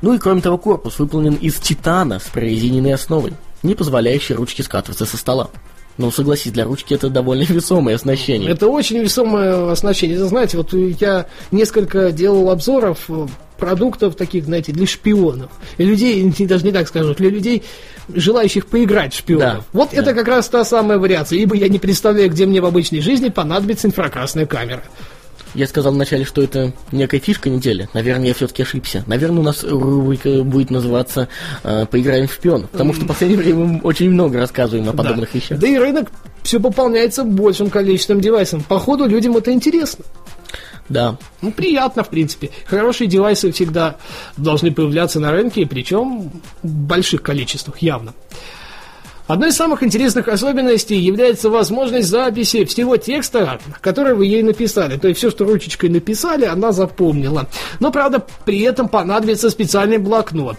Ну 0.02 0.14
и 0.14 0.18
кроме 0.18 0.40
того, 0.40 0.58
корпус 0.58 0.98
выполнен 0.98 1.34
из 1.34 1.54
титана 1.56 2.18
с 2.18 2.24
прорезиненной 2.24 2.94
основой, 2.94 3.34
не 3.62 3.74
позволяющей 3.74 4.34
ручке 4.34 4.62
скатываться 4.62 5.06
со 5.06 5.16
стола. 5.16 5.50
Ну, 5.98 6.10
согласись, 6.10 6.52
для 6.52 6.64
ручки 6.64 6.94
это 6.94 7.08
довольно 7.08 7.42
весомое 7.48 7.94
оснащение. 7.94 8.50
Это 8.50 8.68
очень 8.68 8.98
весомое 8.98 9.70
оснащение. 9.70 10.16
Это, 10.16 10.26
знаете, 10.26 10.56
вот 10.56 10.72
я 10.72 11.26
несколько 11.50 12.12
делал 12.12 12.50
обзоров 12.50 13.04
э, 13.08 13.26
продуктов 13.58 14.16
таких, 14.16 14.44
знаете, 14.44 14.72
для 14.72 14.86
шпионов. 14.86 15.50
И 15.78 15.84
людей, 15.84 16.22
даже 16.46 16.64
не 16.64 16.72
так 16.72 16.88
скажу, 16.88 17.14
для 17.14 17.30
людей, 17.30 17.62
желающих 18.08 18.66
поиграть 18.66 19.14
в 19.14 19.18
шпионов. 19.18 19.58
Да, 19.58 19.64
вот 19.72 19.90
да. 19.92 20.02
это 20.02 20.14
как 20.14 20.28
раз 20.28 20.48
та 20.48 20.64
самая 20.64 20.98
вариация. 20.98 21.38
Ибо 21.38 21.56
я 21.56 21.68
не 21.68 21.78
представляю, 21.78 22.30
где 22.30 22.46
мне 22.46 22.60
в 22.60 22.66
обычной 22.66 23.00
жизни 23.00 23.28
понадобится 23.30 23.88
инфракрасная 23.88 24.46
камера. 24.46 24.82
Я 25.56 25.66
сказал 25.66 25.92
вначале, 25.92 26.26
что 26.26 26.42
это 26.42 26.74
некая 26.92 27.18
фишка 27.18 27.48
недели. 27.48 27.88
Наверное, 27.94 28.28
я 28.28 28.34
все-таки 28.34 28.62
ошибся. 28.62 29.02
Наверное, 29.06 29.40
у 29.40 29.42
нас 29.42 29.64
рубрика 29.64 30.42
будет 30.42 30.70
называться 30.70 31.28
э, 31.64 31.86
«Поиграем 31.90 32.28
в 32.28 32.32
шпион», 32.34 32.66
потому 32.66 32.92
что 32.92 33.04
в 33.04 33.08
последнее 33.08 33.38
время 33.38 33.64
мы 33.64 33.80
очень 33.80 34.10
много 34.10 34.38
рассказываем 34.38 34.86
о 34.90 34.92
подобных 34.92 35.30
да. 35.32 35.38
вещах. 35.38 35.58
Да 35.58 35.66
и 35.66 35.78
рынок 35.78 36.12
все 36.42 36.60
пополняется 36.60 37.24
большим 37.24 37.70
количеством 37.70 38.20
девайсов. 38.20 38.66
Походу, 38.66 39.06
людям 39.06 39.34
это 39.34 39.50
интересно. 39.50 40.04
Да. 40.90 41.16
Ну, 41.40 41.50
приятно, 41.50 42.04
в 42.04 42.10
принципе. 42.10 42.50
Хорошие 42.66 43.08
девайсы 43.08 43.50
всегда 43.50 43.96
должны 44.36 44.70
появляться 44.72 45.20
на 45.20 45.32
рынке, 45.32 45.64
причем 45.64 46.30
в 46.62 46.68
больших 46.68 47.22
количествах, 47.22 47.78
явно. 47.78 48.12
Одной 49.26 49.48
из 49.48 49.56
самых 49.56 49.82
интересных 49.82 50.28
особенностей 50.28 50.96
является 50.96 51.50
возможность 51.50 52.08
записи 52.08 52.64
всего 52.64 52.96
текста, 52.96 53.58
который 53.80 54.14
вы 54.14 54.26
ей 54.26 54.42
написали. 54.44 54.98
То 54.98 55.08
есть 55.08 55.18
все, 55.18 55.30
что 55.30 55.44
ручечкой 55.44 55.90
написали, 55.90 56.44
она 56.44 56.70
запомнила. 56.70 57.48
Но, 57.80 57.90
правда, 57.90 58.24
при 58.44 58.60
этом 58.60 58.88
понадобится 58.88 59.50
специальный 59.50 59.98
блокнот. 59.98 60.58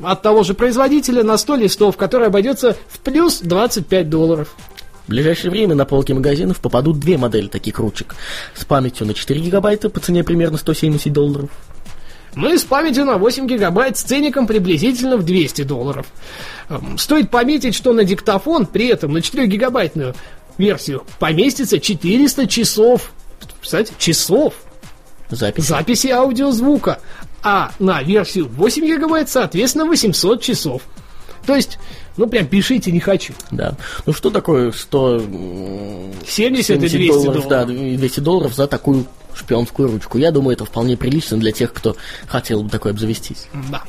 От 0.00 0.22
того 0.22 0.44
же 0.44 0.54
производителя 0.54 1.24
на 1.24 1.36
100 1.36 1.56
листов, 1.56 1.96
который 1.96 2.28
обойдется 2.28 2.76
в 2.88 3.00
плюс 3.00 3.40
25 3.40 4.08
долларов. 4.08 4.54
В 5.06 5.10
ближайшее 5.10 5.50
время 5.50 5.74
на 5.74 5.84
полки 5.84 6.12
магазинов 6.12 6.60
попадут 6.60 7.00
две 7.00 7.16
модели 7.16 7.48
таких 7.48 7.78
ручек. 7.78 8.14
С 8.54 8.64
памятью 8.64 9.06
на 9.06 9.14
4 9.14 9.40
гигабайта 9.40 9.88
по 9.88 9.98
цене 9.98 10.22
примерно 10.22 10.58
170 10.58 11.12
долларов. 11.12 11.50
Ну 12.36 12.52
и 12.52 12.58
с 12.58 12.64
памятью 12.64 13.06
на 13.06 13.16
8 13.16 13.46
гигабайт 13.46 13.96
с 13.96 14.02
ценником 14.02 14.46
приблизительно 14.46 15.16
в 15.16 15.24
200 15.24 15.62
долларов. 15.62 16.06
Эм, 16.68 16.98
стоит 16.98 17.30
пометить, 17.30 17.74
что 17.74 17.94
на 17.94 18.04
диктофон 18.04 18.66
при 18.66 18.88
этом 18.88 19.12
на 19.12 19.18
4-гигабайтную 19.18 20.14
версию 20.58 21.04
поместится 21.18 21.80
400 21.80 22.46
часов. 22.46 23.10
Кстати, 23.60 23.92
часов 23.98 24.52
Запись. 25.30 25.64
записи 25.64 26.08
аудиозвука. 26.08 27.00
А 27.42 27.72
на 27.78 28.02
версию 28.02 28.48
8 28.48 28.84
гигабайт, 28.84 29.30
соответственно, 29.30 29.86
800 29.86 30.42
часов. 30.42 30.82
То 31.46 31.54
есть, 31.54 31.78
ну 32.18 32.26
прям 32.26 32.46
пишите, 32.46 32.92
не 32.92 33.00
хочу. 33.00 33.32
Да. 33.50 33.76
Ну 34.04 34.12
что 34.12 34.28
такое 34.28 34.72
100... 34.72 35.22
70 36.26 36.70
и 36.70 36.76
200 36.76 37.06
долларов, 37.08 37.48
долларов. 37.48 37.48
да, 37.48 37.64
200 37.64 38.20
долларов 38.20 38.54
за 38.54 38.66
такую 38.66 39.06
шпионскую 39.36 39.90
ручку. 39.90 40.18
Я 40.18 40.30
думаю, 40.30 40.54
это 40.54 40.64
вполне 40.64 40.96
прилично 40.96 41.36
для 41.38 41.52
тех, 41.52 41.72
кто 41.72 41.96
хотел 42.26 42.62
бы 42.62 42.70
такой 42.70 42.92
обзавестись. 42.92 43.48
Да. 43.70 43.82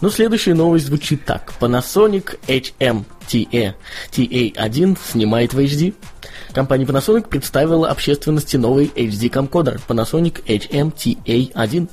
Ну, 0.00 0.10
следующая 0.10 0.54
новость 0.54 0.86
звучит 0.86 1.24
так. 1.24 1.52
Panasonic 1.60 2.38
HMTA 2.46 3.74
TA1 4.12 4.98
снимает 5.04 5.54
в 5.54 5.58
HD. 5.58 5.94
Компания 6.52 6.84
Panasonic 6.84 7.28
представила 7.28 7.88
общественности 7.90 8.56
новый 8.56 8.86
HD-камкодер 8.94 9.80
Panasonic 9.88 10.44
HMTA1. 10.46 11.88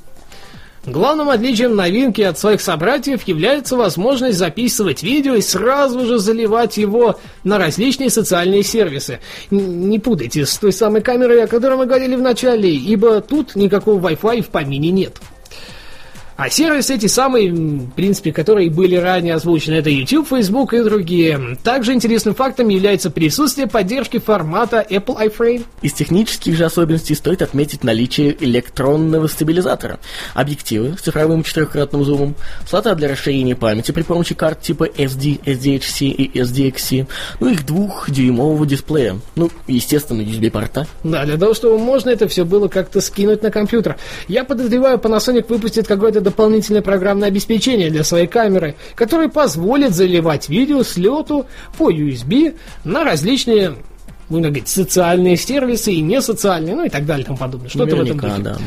Главным 0.85 1.29
отличием 1.29 1.75
новинки 1.75 2.21
от 2.21 2.37
своих 2.37 2.61
собратьев 2.61 3.23
является 3.23 3.75
возможность 3.75 4.37
записывать 4.37 5.01
видео 5.01 5.33
и 5.33 5.41
сразу 5.41 6.05
же 6.05 6.19
заливать 6.19 6.77
его 6.77 7.19
на 7.43 7.57
различные 7.57 8.11
социальные 8.11 8.61
сервисы. 8.61 9.19
Не 9.49 9.97
путайте 9.97 10.45
с 10.45 10.57
той 10.57 10.71
самой 10.71 11.01
камерой, 11.01 11.43
о 11.43 11.47
которой 11.47 11.77
мы 11.77 11.87
говорили 11.87 12.15
в 12.15 12.21
начале, 12.21 12.71
ибо 12.71 13.21
тут 13.21 13.55
никакого 13.55 14.09
Wi-Fi 14.09 14.43
в 14.43 14.49
помине 14.49 14.91
нет. 14.91 15.19
А 16.37 16.49
сервисы 16.49 16.95
эти 16.95 17.05
самые, 17.05 17.49
в 17.53 17.91
принципе, 17.91 18.33
которые 18.33 18.69
были 18.69 18.97
ранее 18.97 19.35
озвучены, 19.35 19.75
это 19.75 19.89
YouTube, 19.89 20.27
Facebook 20.27 20.73
и 20.73 20.83
другие. 20.83 21.57
Также 21.63 21.93
интересным 21.93 22.35
фактом 22.35 22.67
является 22.67 23.09
присутствие 23.09 23.67
поддержки 23.67 24.19
формата 24.19 24.85
Apple 24.89 25.17
iFrame. 25.29 25.63
Из 25.81 25.93
технических 25.93 26.57
же 26.57 26.65
особенностей 26.65 27.15
стоит 27.15 27.41
отметить 27.41 27.85
наличие 27.85 28.35
электронного 28.43 29.27
стабилизатора, 29.27 29.99
объективы 30.33 30.97
с 30.97 31.01
цифровым 31.03 31.41
четырехкратным 31.41 32.03
зумом, 32.03 32.35
слота 32.67 32.95
для 32.95 33.07
расширения 33.07 33.55
памяти 33.55 33.93
при 33.93 34.01
помощи 34.01 34.35
карт 34.35 34.59
типа 34.59 34.89
SD, 34.89 35.41
SDHC 35.45 36.07
и 36.07 36.37
SDXC, 36.37 37.07
ну 37.39 37.47
и 37.47 37.53
их 37.53 37.65
двухдюймового 37.65 38.65
дисплея, 38.65 39.17
ну, 39.37 39.49
естественно, 39.67 40.21
USB-порта. 40.21 40.85
Да, 41.05 41.23
для 41.23 41.37
того, 41.37 41.53
чтобы 41.53 41.77
можно 41.77 42.09
это 42.09 42.27
все 42.27 42.43
было 42.43 42.67
как-то 42.67 42.99
скинуть 42.99 43.41
на 43.41 43.51
компьютер. 43.51 43.95
Я 44.27 44.43
подозреваю, 44.43 44.97
Panasonic 44.97 45.45
выпустит 45.47 45.87
какое-то 45.87 46.24
дополнительное 46.25 46.81
программное 46.81 47.29
обеспечение 47.29 47.89
для 47.89 48.03
своей 48.03 48.27
камеры, 48.27 48.75
которое 48.95 49.29
позволит 49.29 49.95
заливать 49.95 50.49
видео 50.49 50.83
с 50.83 50.97
лету 50.97 51.45
по 51.77 51.89
USB 51.89 52.57
на 52.83 53.05
различные 53.05 53.77
будем 54.27 54.45
говорить, 54.45 54.67
социальные 54.67 55.37
сервисы 55.37 55.93
и 55.93 56.01
несоциальные, 56.01 56.75
ну 56.75 56.85
и 56.85 56.89
так 56.89 57.05
далее 57.05 57.23
и 57.23 57.25
тому 57.25 57.37
подобное. 57.37 57.69
Что-то 57.69 57.95
в 57.95 58.01
этом 58.01 58.19
духе. 58.19 58.33
да. 58.39 58.57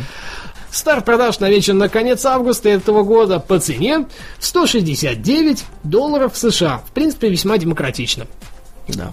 Старт 0.71 1.05
продаж 1.05 1.41
намечен 1.41 1.79
на 1.79 1.88
конец 1.88 2.25
августа 2.25 2.69
этого 2.69 3.03
года 3.03 3.41
по 3.41 3.59
цене 3.59 4.07
в 4.38 4.47
169 4.47 5.65
долларов 5.83 6.37
США. 6.37 6.83
В 6.87 6.93
принципе, 6.93 7.29
весьма 7.31 7.59
демократично. 7.59 8.27
Да. 8.88 9.12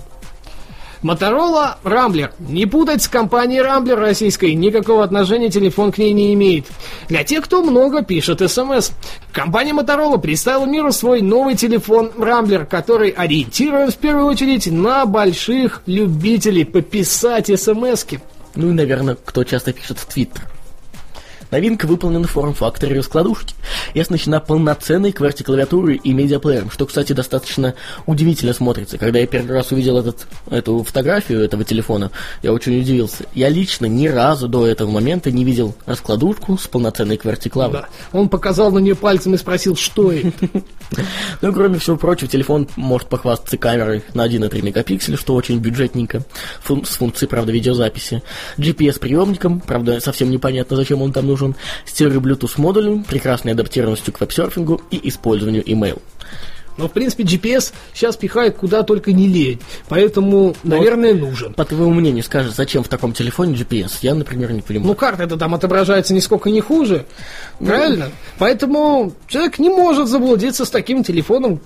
Motorola 1.03 1.77
Rambler. 1.83 2.31
Не 2.39 2.65
путать 2.65 3.03
с 3.03 3.07
компанией 3.07 3.61
Rambler 3.61 3.95
российской. 3.95 4.53
Никакого 4.53 5.03
отношения 5.03 5.49
телефон 5.49 5.91
к 5.91 5.97
ней 5.97 6.13
не 6.13 6.33
имеет. 6.33 6.65
Для 7.09 7.23
тех, 7.23 7.43
кто 7.45 7.63
много 7.63 8.03
пишет 8.03 8.39
смс. 8.49 8.91
Компания 9.31 9.73
Motorola 9.73 10.19
представила 10.19 10.65
миру 10.65 10.91
свой 10.91 11.21
новый 11.21 11.55
телефон 11.55 12.11
Rambler, 12.17 12.65
который 12.65 13.09
ориентирован 13.09 13.91
в 13.91 13.97
первую 13.97 14.25
очередь 14.25 14.67
на 14.67 15.05
больших 15.05 15.81
любителей 15.85 16.65
пописать 16.65 17.47
смс-ки. 17.47 18.21
Ну 18.55 18.69
и, 18.69 18.73
наверное, 18.73 19.15
кто 19.15 19.43
часто 19.43 19.73
пишет 19.73 19.99
в 19.99 20.05
Твиттер. 20.05 20.54
Новинка 21.55 21.85
выполнена 21.85 22.27
в 22.27 22.31
форм-факторе 22.31 22.97
раскладушки 22.97 23.55
и 23.93 24.01
оснащена 24.01 24.41
полноценной 24.41 25.11
QWERTY-клавиатурой 25.11 25.95
и 25.95 26.11
медиаплеером, 26.11 26.69
что, 26.69 26.85
кстати, 26.85 27.13
достаточно 27.13 27.75
удивительно 28.05 28.51
смотрится. 28.51 28.97
Когда 28.97 29.19
я 29.19 29.25
первый 29.25 29.53
раз 29.53 29.71
увидел 29.71 29.97
этот, 29.97 30.27
эту 30.49 30.83
фотографию 30.83 31.39
этого 31.39 31.63
телефона, 31.63 32.11
я 32.43 32.51
очень 32.51 32.77
удивился. 32.77 33.23
Я 33.33 33.47
лично 33.47 33.85
ни 33.85 34.09
разу 34.09 34.49
до 34.49 34.67
этого 34.67 34.91
момента 34.91 35.31
не 35.31 35.45
видел 35.45 35.75
раскладушку 35.85 36.57
с 36.57 36.67
полноценной 36.67 37.15
QWERTY-клавой. 37.15 37.83
Да. 37.83 37.87
Он 38.11 38.27
показал 38.27 38.69
на 38.73 38.79
нее 38.79 38.95
пальцем 38.95 39.33
и 39.33 39.37
спросил, 39.37 39.77
что 39.77 40.11
это. 40.11 40.33
Ну, 41.41 41.51
кроме 41.51 41.79
всего 41.79 41.97
прочего, 41.97 42.29
телефон 42.29 42.67
может 42.75 43.09
похвастаться 43.09 43.57
камерой 43.57 44.03
на 44.13 44.25
1,3 44.25 44.61
мегапикселя, 44.61 45.17
что 45.17 45.33
очень 45.33 45.57
бюджетненько, 45.59 46.23
с 46.63 46.95
функцией, 46.97 47.29
правда, 47.29 47.51
видеозаписи. 47.51 48.21
GPS-приемником, 48.57 49.61
правда, 49.61 49.99
совсем 49.99 50.29
непонятно, 50.29 50.75
зачем 50.75 51.01
он 51.01 51.11
там 51.11 51.27
нужен. 51.27 51.44
Стерео 51.85 52.19
Bluetooth 52.19 52.53
модулем, 52.57 53.03
прекрасной 53.03 53.51
адаптированностью 53.51 54.13
к 54.13 54.19
веб-серфингу 54.21 54.81
и 54.89 55.07
использованию 55.09 55.63
email. 55.63 56.01
Но, 56.77 56.89
в 56.89 56.91
принципе, 56.91 57.23
GPS 57.23 57.71
сейчас 57.93 58.17
пихает 58.17 58.57
куда 58.57 58.83
только 58.83 59.13
не 59.13 59.27
лень. 59.27 59.61
Поэтому, 59.87 60.55
наверное, 60.63 61.13
нужен. 61.13 61.53
По 61.53 61.63
твоему 61.63 61.93
мнению, 61.93 62.23
скажешь, 62.23 62.53
зачем 62.53 62.83
в 62.83 62.89
таком 62.89 63.13
телефоне 63.13 63.55
GPS? 63.55 63.99
Я, 64.01 64.13
например, 64.13 64.51
не 64.51 64.61
понимаю. 64.61 64.87
Ну, 64.89 64.95
карта-то 64.95 65.37
там 65.37 65.55
отображается 65.55 66.13
нисколько 66.13 66.49
не 66.49 66.59
хуже. 66.59 67.05
Правильно? 67.59 68.11
Поэтому 68.39 69.13
человек 69.27 69.57
не 69.59 69.69
может 69.69 70.09
заблудиться 70.09 70.65
с 70.65 70.69
таким 70.69 71.03
телефоном, 71.03 71.61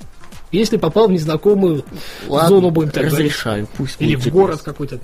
если 0.51 0.77
попал 0.77 1.07
в 1.07 1.11
незнакомую 1.11 1.85
зону, 2.27 2.69
будем 2.69 2.91
так 2.91 3.05
говорить. 3.05 3.31
разрешаю, 3.31 3.67
пусть 3.77 3.95
Или 3.99 4.15
в 4.15 4.25
GPS. 4.27 4.31
город 4.31 4.61
какой-то. 4.63 4.99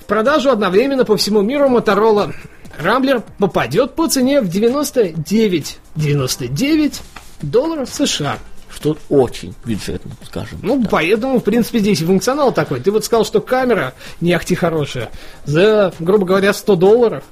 В 0.00 0.04
продажу 0.06 0.50
одновременно 0.50 1.04
по 1.04 1.16
всему 1.16 1.42
миру 1.42 1.68
Motorola 1.68 2.34
Рамблер 2.78 3.22
попадет 3.38 3.94
по 3.94 4.08
цене 4.08 4.40
в 4.40 4.48
99, 4.48 5.78
99 5.96 7.00
долларов 7.42 7.88
США. 7.92 8.38
Что 8.74 8.96
очень 9.10 9.54
бюджетно, 9.64 10.12
скажем. 10.24 10.58
Ну, 10.62 10.82
поэтому, 10.90 11.38
в 11.40 11.44
принципе, 11.44 11.78
здесь 11.80 12.00
функционал 12.00 12.52
такой. 12.52 12.80
Ты 12.80 12.90
вот 12.90 13.04
сказал, 13.04 13.24
что 13.24 13.40
камера 13.40 13.92
не 14.20 14.32
ахти 14.32 14.54
хорошая. 14.54 15.10
За, 15.44 15.92
грубо 15.98 16.24
говоря, 16.24 16.52
100 16.54 16.76
долларов. 16.76 17.24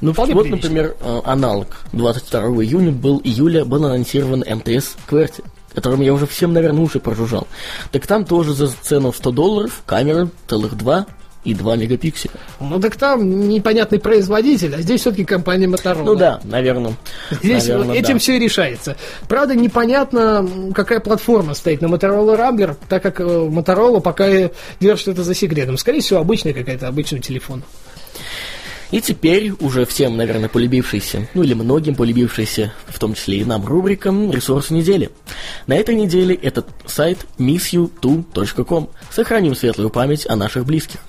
Ну, 0.00 0.12
Вполне 0.12 0.34
вот, 0.34 0.44
прилично. 0.44 0.68
например, 0.68 0.96
э, 1.00 1.20
аналог 1.24 1.68
22 1.92 2.40
июня 2.64 2.92
был 2.92 3.20
июля 3.22 3.64
был 3.64 3.84
анонсирован 3.84 4.40
МТС 4.40 4.96
QWERTY, 5.08 5.44
которым 5.74 6.00
я 6.00 6.12
уже 6.12 6.26
всем, 6.26 6.52
наверное, 6.52 6.82
уши 6.82 6.98
прожужжал. 6.98 7.46
Так 7.92 8.06
там 8.06 8.24
тоже 8.24 8.54
за 8.54 8.68
цену 8.68 9.12
в 9.12 9.16
100 9.16 9.30
долларов 9.32 9.82
камера 9.86 10.28
целых 10.48 10.76
2 10.76 11.06
и 11.44 11.54
2 11.54 11.76
мегапикселя. 11.76 12.34
Ну, 12.60 12.80
так 12.80 12.96
там 12.96 13.48
непонятный 13.48 14.00
производитель, 14.00 14.74
а 14.74 14.80
здесь 14.80 15.02
все-таки 15.02 15.24
компания 15.24 15.66
Motorola. 15.66 16.04
Ну 16.04 16.14
да, 16.14 16.40
наверное. 16.44 16.94
Здесь 17.42 17.68
наверное, 17.68 17.96
этим 17.96 18.14
да. 18.14 18.18
все 18.18 18.36
и 18.36 18.38
решается. 18.38 18.96
Правда, 19.28 19.54
непонятно, 19.54 20.48
какая 20.74 21.00
платформа 21.00 21.54
стоит 21.54 21.82
на 21.82 21.86
Motorola 21.86 22.38
Rambler, 22.38 22.76
так 22.88 23.02
как 23.02 23.20
э, 23.20 23.24
Motorola 23.24 24.00
пока 24.00 24.28
и 24.28 24.48
держит 24.80 25.08
это 25.08 25.22
за 25.22 25.34
секретом. 25.34 25.76
Скорее 25.76 26.00
всего, 26.00 26.20
обычный 26.20 26.52
какой-то 26.52 26.88
обычный 26.88 27.20
телефон. 27.20 27.62
И 28.90 29.00
теперь 29.00 29.50
уже 29.60 29.86
всем, 29.86 30.16
наверное, 30.16 30.48
полюбившийся, 30.48 31.28
ну 31.34 31.42
или 31.42 31.54
многим 31.54 31.96
полюбившийся, 31.96 32.72
в 32.86 32.98
том 32.98 33.14
числе 33.14 33.38
и 33.38 33.44
нам, 33.44 33.64
рубрика 33.66 34.10
«Ресурсы 34.10 34.72
недели». 34.72 35.10
На 35.66 35.74
этой 35.74 35.96
неделе 35.96 36.34
этот 36.34 36.68
сайт 36.86 37.26
missyou2.com. 37.38 38.88
Сохраним 39.10 39.56
светлую 39.56 39.90
память 39.90 40.26
о 40.28 40.36
наших 40.36 40.64
близких. 40.64 41.00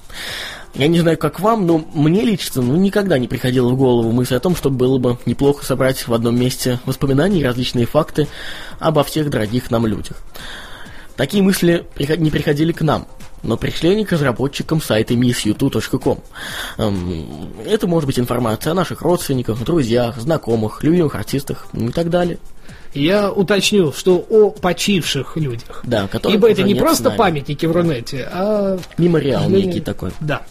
Я 0.76 0.88
не 0.88 1.00
знаю, 1.00 1.18
как 1.18 1.40
вам, 1.40 1.66
но 1.66 1.86
мне 1.94 2.22
лично 2.22 2.62
ну, 2.62 2.76
никогда 2.76 3.18
не 3.18 3.30
приходила 3.30 3.70
в 3.70 3.78
голову 3.78 4.12
мысль 4.12 4.36
о 4.36 4.42
том, 4.42 4.58
что 4.58 4.70
было 4.70 4.98
бы 4.98 5.18
неплохо 5.26 5.66
собрать 5.66 6.06
в 6.06 6.14
одном 6.14 6.38
месте 6.38 6.80
воспоминания 6.86 7.40
и 7.40 7.44
различные 7.44 7.86
факты 7.86 8.28
обо 8.80 9.06
всех 9.06 9.30
дорогих 9.30 9.72
нам 9.72 9.88
людях. 9.88 10.18
Такие 11.16 11.42
мысли 11.42 11.88
не 12.18 12.30
приходили 12.30 12.74
к 12.74 12.82
нам, 12.82 13.08
но 13.42 13.56
пришли 13.56 13.92
они 13.92 14.04
к 14.04 14.12
разработчикам 14.12 14.82
сайта 14.82 15.14
missyoutu.com. 15.14 16.20
Эм, 16.78 17.54
это 17.66 17.88
может 17.88 18.08
быть 18.08 18.20
информация 18.20 18.72
о 18.72 18.76
наших 18.76 19.02
родственниках, 19.02 19.64
друзьях, 19.64 20.18
знакомых, 20.18 20.84
любимых 20.84 21.16
артистах 21.16 21.68
и 21.72 21.88
так 21.90 22.10
далее. 22.10 22.38
Я 22.96 23.32
уточню, 23.32 23.92
что 23.92 24.26
о 24.30 24.52
почивших 24.52 25.38
людях. 25.38 25.82
Да, 25.84 26.08
которые 26.08 26.38
Ибо 26.38 26.50
это 26.50 26.64
не 26.64 26.76
просто 26.76 27.12
памятники 27.12 27.66
в 27.66 27.72
Рунете, 27.72 28.28
а... 28.32 28.80
Мемориал 28.98 29.50
некий 29.50 29.82
такой. 29.82 30.12
Да. 30.20 30.42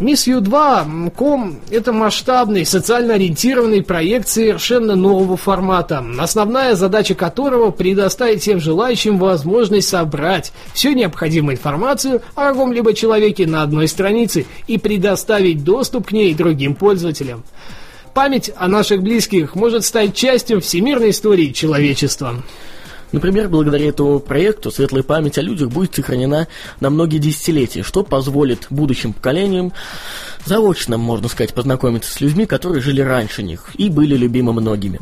Мисс 0.00 0.26
Ю2.com– 0.26 1.60
это 1.70 1.92
масштабный, 1.92 2.64
социально 2.64 3.14
ориентированный 3.14 3.84
проект 3.84 4.26
совершенно 4.26 4.96
нового 4.96 5.36
формата, 5.36 6.04
основная 6.18 6.74
задача 6.74 7.14
которого– 7.14 7.70
предоставить 7.72 8.40
всем 8.40 8.58
желающим 8.58 9.18
возможность 9.18 9.88
собрать 9.88 10.52
всю 10.72 10.92
необходимую 10.92 11.56
информацию 11.56 12.22
о 12.34 12.48
каком-либо 12.48 12.94
человеке 12.94 13.46
на 13.46 13.62
одной 13.62 13.86
странице 13.86 14.46
и 14.66 14.78
предоставить 14.78 15.62
доступ 15.62 16.08
к 16.08 16.12
ней 16.12 16.34
другим 16.34 16.74
пользователям. 16.74 17.44
Память 18.14 18.50
о 18.56 18.68
наших 18.68 19.02
близких 19.02 19.54
может 19.54 19.86
стать 19.86 20.14
частью 20.14 20.60
всемирной 20.60 21.10
истории 21.10 21.50
человечества. 21.50 22.42
Например, 23.10 23.48
благодаря 23.48 23.88
этому 23.88 24.20
проекту 24.20 24.70
светлая 24.70 25.02
память 25.02 25.38
о 25.38 25.42
людях 25.42 25.70
будет 25.70 25.94
сохранена 25.94 26.46
на 26.80 26.90
многие 26.90 27.18
десятилетия, 27.18 27.82
что 27.82 28.04
позволит 28.04 28.66
будущим 28.68 29.14
поколениям 29.14 29.72
заочно, 30.44 30.98
можно 30.98 31.28
сказать, 31.28 31.54
познакомиться 31.54 32.12
с 32.12 32.20
людьми, 32.20 32.44
которые 32.44 32.82
жили 32.82 33.00
раньше 33.00 33.42
них 33.42 33.70
и 33.76 33.88
были 33.88 34.14
любимы 34.14 34.52
многими. 34.52 35.00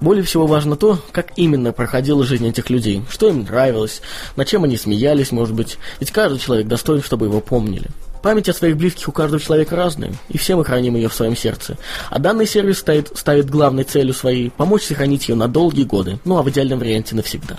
Более 0.00 0.24
всего 0.24 0.48
важно 0.48 0.76
то, 0.76 0.98
как 1.12 1.32
именно 1.36 1.72
проходила 1.72 2.24
жизнь 2.24 2.46
этих 2.48 2.70
людей, 2.70 3.04
что 3.08 3.28
им 3.28 3.42
нравилось, 3.42 4.02
над 4.34 4.48
чем 4.48 4.64
они 4.64 4.76
смеялись, 4.76 5.30
может 5.30 5.54
быть, 5.54 5.78
ведь 6.00 6.10
каждый 6.10 6.40
человек 6.40 6.66
достоин, 6.66 7.02
чтобы 7.02 7.26
его 7.26 7.40
помнили. 7.40 7.88
Память 8.22 8.48
о 8.48 8.54
своих 8.54 8.76
близких 8.76 9.08
у 9.08 9.12
каждого 9.12 9.40
человека 9.40 9.76
разная, 9.76 10.12
и 10.28 10.38
все 10.38 10.56
мы 10.56 10.64
храним 10.64 10.96
ее 10.96 11.08
в 11.08 11.14
своем 11.14 11.36
сердце. 11.36 11.76
А 12.10 12.18
данный 12.18 12.46
сервис 12.46 12.78
ставит, 12.78 13.16
ставит 13.16 13.48
главной 13.48 13.84
целью 13.84 14.14
своей 14.14 14.50
помочь 14.50 14.84
сохранить 14.84 15.28
ее 15.28 15.34
на 15.34 15.48
долгие 15.48 15.84
годы, 15.84 16.18
ну 16.24 16.38
а 16.38 16.42
в 16.42 16.50
идеальном 16.50 16.78
варианте 16.78 17.14
навсегда. 17.14 17.58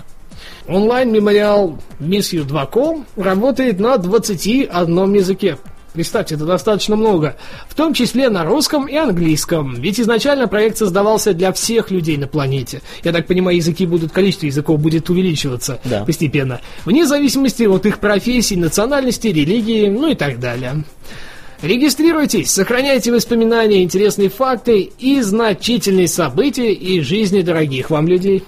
Онлайн-мемориал 0.68 1.78
Miss 1.98 3.04
работает 3.16 3.80
на 3.80 3.96
21 3.96 5.14
языке. 5.14 5.58
Представьте, 5.92 6.36
это 6.36 6.44
достаточно 6.44 6.94
много. 6.94 7.36
В 7.68 7.74
том 7.74 7.94
числе 7.94 8.28
на 8.28 8.44
русском 8.44 8.86
и 8.86 8.94
английском. 8.94 9.74
Ведь 9.74 9.98
изначально 9.98 10.46
проект 10.46 10.78
создавался 10.78 11.34
для 11.34 11.52
всех 11.52 11.90
людей 11.90 12.16
на 12.16 12.28
планете. 12.28 12.80
Я 13.02 13.12
так 13.12 13.26
понимаю, 13.26 13.56
языки 13.56 13.86
будут, 13.86 14.12
количество 14.12 14.46
языков 14.46 14.78
будет 14.80 15.10
увеличиваться 15.10 15.80
да. 15.84 16.04
постепенно. 16.04 16.60
Вне 16.84 17.06
зависимости 17.06 17.64
от 17.64 17.86
их 17.86 17.98
профессий, 17.98 18.56
национальности, 18.56 19.28
религии, 19.28 19.88
ну 19.88 20.10
и 20.10 20.14
так 20.14 20.38
далее. 20.38 20.84
Регистрируйтесь, 21.62 22.50
сохраняйте 22.50 23.12
воспоминания, 23.12 23.82
интересные 23.82 24.30
факты 24.30 24.90
и 24.98 25.20
значительные 25.20 26.08
события 26.08 26.72
из 26.72 27.04
жизни 27.04 27.42
дорогих 27.42 27.90
вам 27.90 28.08
людей. 28.08 28.44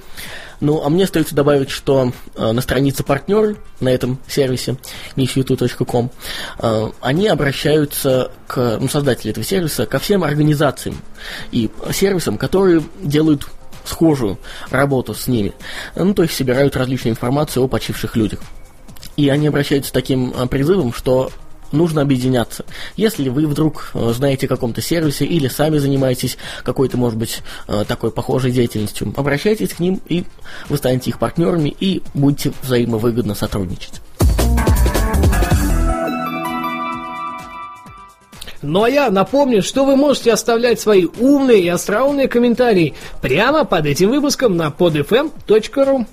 Ну, 0.63 0.81
а 0.81 0.89
мне 0.89 1.05
остается 1.05 1.35
добавить, 1.35 1.71
что 1.71 2.13
э, 2.37 2.53
на 2.53 2.61
странице 2.61 3.03
партнер 3.03 3.57
на 3.81 3.89
этом 3.89 4.21
сервисе 4.29 4.77
nishyoutu.com 5.17 6.09
э, 6.61 6.91
они 7.01 7.27
обращаются 7.27 8.31
к 8.47 8.79
ну, 8.81 8.87
создателю 8.87 9.33
этого 9.33 9.45
сервиса 9.45 9.87
ко 9.87 9.99
всем 9.99 10.23
организациям 10.23 10.99
и 11.51 11.69
сервисам, 11.91 12.39
которые 12.39 12.81
делают 13.03 13.49
схожую 13.85 14.39
работу 14.71 15.15
с 15.15 15.27
ними. 15.27 15.53
Ну, 15.97 16.15
то 16.15 16.23
есть 16.23 16.37
собирают 16.37 16.77
различную 16.77 17.15
информацию 17.15 17.65
о 17.65 17.67
почивших 17.67 18.15
людях. 18.15 18.39
И 19.17 19.29
они 19.31 19.49
обращаются 19.49 19.89
с 19.89 19.93
таким 19.93 20.31
э, 20.31 20.47
призывом, 20.47 20.93
что 20.93 21.33
нужно 21.73 22.03
объединяться. 22.03 22.65
Если 22.97 23.29
вы 23.29 23.47
вдруг 23.47 23.91
э, 23.95 24.13
знаете 24.15 24.47
о 24.47 24.49
каком-то 24.49 24.81
сервисе 24.81 25.25
или 25.25 25.49
сами 25.49 25.79
занимаетесь 25.79 26.39
какой-то, 26.65 26.97
может 26.97 27.19
быть, 27.19 27.43
э, 27.69 27.85
такой 27.87 28.11
похожей 28.11 28.53
деятельностью, 28.53 29.13
обращайтесь 29.17 29.75
к 29.75 29.81
ним, 29.81 30.01
и 30.09 30.25
вы 30.69 30.77
станете 30.77 31.11
их 31.11 31.19
партнерами 31.19 31.75
и 31.79 32.03
будете 32.15 32.53
взаимовыгодно 32.63 33.35
сотрудничать. 33.35 34.01
Ну 38.63 38.85
а 38.85 38.91
я 38.91 39.11
напомню, 39.11 39.61
что 39.61 39.85
вы 39.85 39.97
можете 39.97 40.33
оставлять 40.33 40.81
свои 40.81 41.07
умные 41.19 41.63
и 41.63 41.69
остроумные 41.69 42.29
комментарии 42.29 42.95
прямо 43.21 43.65
под 43.65 43.87
этим 43.87 44.11
выпуском 44.11 44.57
на 44.57 44.69
podfm.ru. 44.69 46.07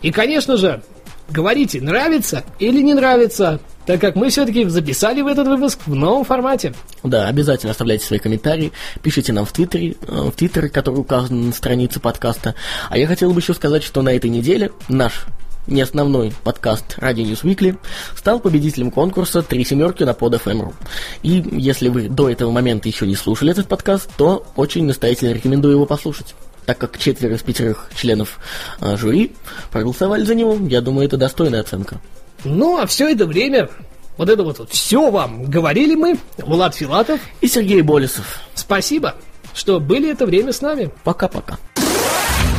И, 0.00 0.12
конечно 0.12 0.56
же, 0.56 0.80
говорите, 1.28 1.80
нравится 1.80 2.44
или 2.60 2.80
не 2.82 2.94
нравится 2.94 3.58
так 3.88 4.02
как 4.02 4.16
мы 4.16 4.28
все-таки 4.28 4.66
записали 4.66 5.22
в 5.22 5.26
этот 5.26 5.48
выпуск 5.48 5.78
в 5.86 5.94
новом 5.94 6.22
формате. 6.22 6.74
Да, 7.02 7.26
обязательно 7.26 7.70
оставляйте 7.70 8.04
свои 8.04 8.18
комментарии, 8.18 8.70
пишите 9.02 9.32
нам 9.32 9.46
в 9.46 9.52
Твиттере, 9.52 9.96
э, 10.06 10.28
в 10.30 10.32
Твиттере, 10.32 10.68
который 10.68 10.96
указан 10.96 11.46
на 11.46 11.52
странице 11.54 11.98
подкаста. 11.98 12.54
А 12.90 12.98
я 12.98 13.06
хотел 13.06 13.32
бы 13.32 13.40
еще 13.40 13.54
сказать, 13.54 13.82
что 13.82 14.02
на 14.02 14.10
этой 14.10 14.28
неделе 14.28 14.72
наш 14.90 15.24
не 15.66 15.80
основной 15.80 16.34
подкаст 16.44 16.98
Radio 16.98 17.24
News 17.24 17.44
Weekly, 17.44 17.78
стал 18.14 18.40
победителем 18.40 18.90
конкурса 18.90 19.40
«Три 19.40 19.64
семерки» 19.64 20.02
на 20.02 20.12
под 20.12 20.34
FM.ru. 20.34 20.74
И 21.22 21.42
если 21.52 21.88
вы 21.88 22.10
до 22.10 22.28
этого 22.28 22.50
момента 22.50 22.90
еще 22.90 23.06
не 23.06 23.16
слушали 23.16 23.52
этот 23.52 23.68
подкаст, 23.68 24.10
то 24.18 24.46
очень 24.54 24.84
настоятельно 24.84 25.32
рекомендую 25.32 25.74
его 25.74 25.86
послушать. 25.86 26.34
Так 26.66 26.76
как 26.76 26.98
четверо 26.98 27.36
из 27.36 27.42
пятерых 27.42 27.88
членов 27.96 28.38
э, 28.82 28.98
жюри 28.98 29.32
проголосовали 29.70 30.24
за 30.24 30.34
него, 30.34 30.58
я 30.68 30.82
думаю, 30.82 31.06
это 31.06 31.16
достойная 31.16 31.60
оценка. 31.60 32.02
Ну, 32.44 32.78
а 32.78 32.86
все 32.86 33.08
это 33.10 33.26
время, 33.26 33.68
вот 34.16 34.28
это 34.28 34.42
вот, 34.42 34.58
вот 34.58 34.70
все 34.70 35.10
вам 35.10 35.44
говорили 35.44 35.94
мы, 35.94 36.18
Влад 36.38 36.74
Филатов 36.74 37.20
и 37.40 37.48
Сергей 37.48 37.82
Болесов. 37.82 38.40
Спасибо, 38.54 39.14
что 39.54 39.80
были 39.80 40.10
это 40.10 40.26
время 40.26 40.52
с 40.52 40.60
нами. 40.60 40.90
Пока-пока. 41.04 41.58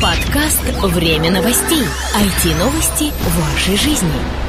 Подкаст 0.01 0.61
«Время 0.81 1.31
новостей». 1.31 1.83
IT-новости 2.15 3.11
вашей 3.37 3.77
жизни. 3.77 4.48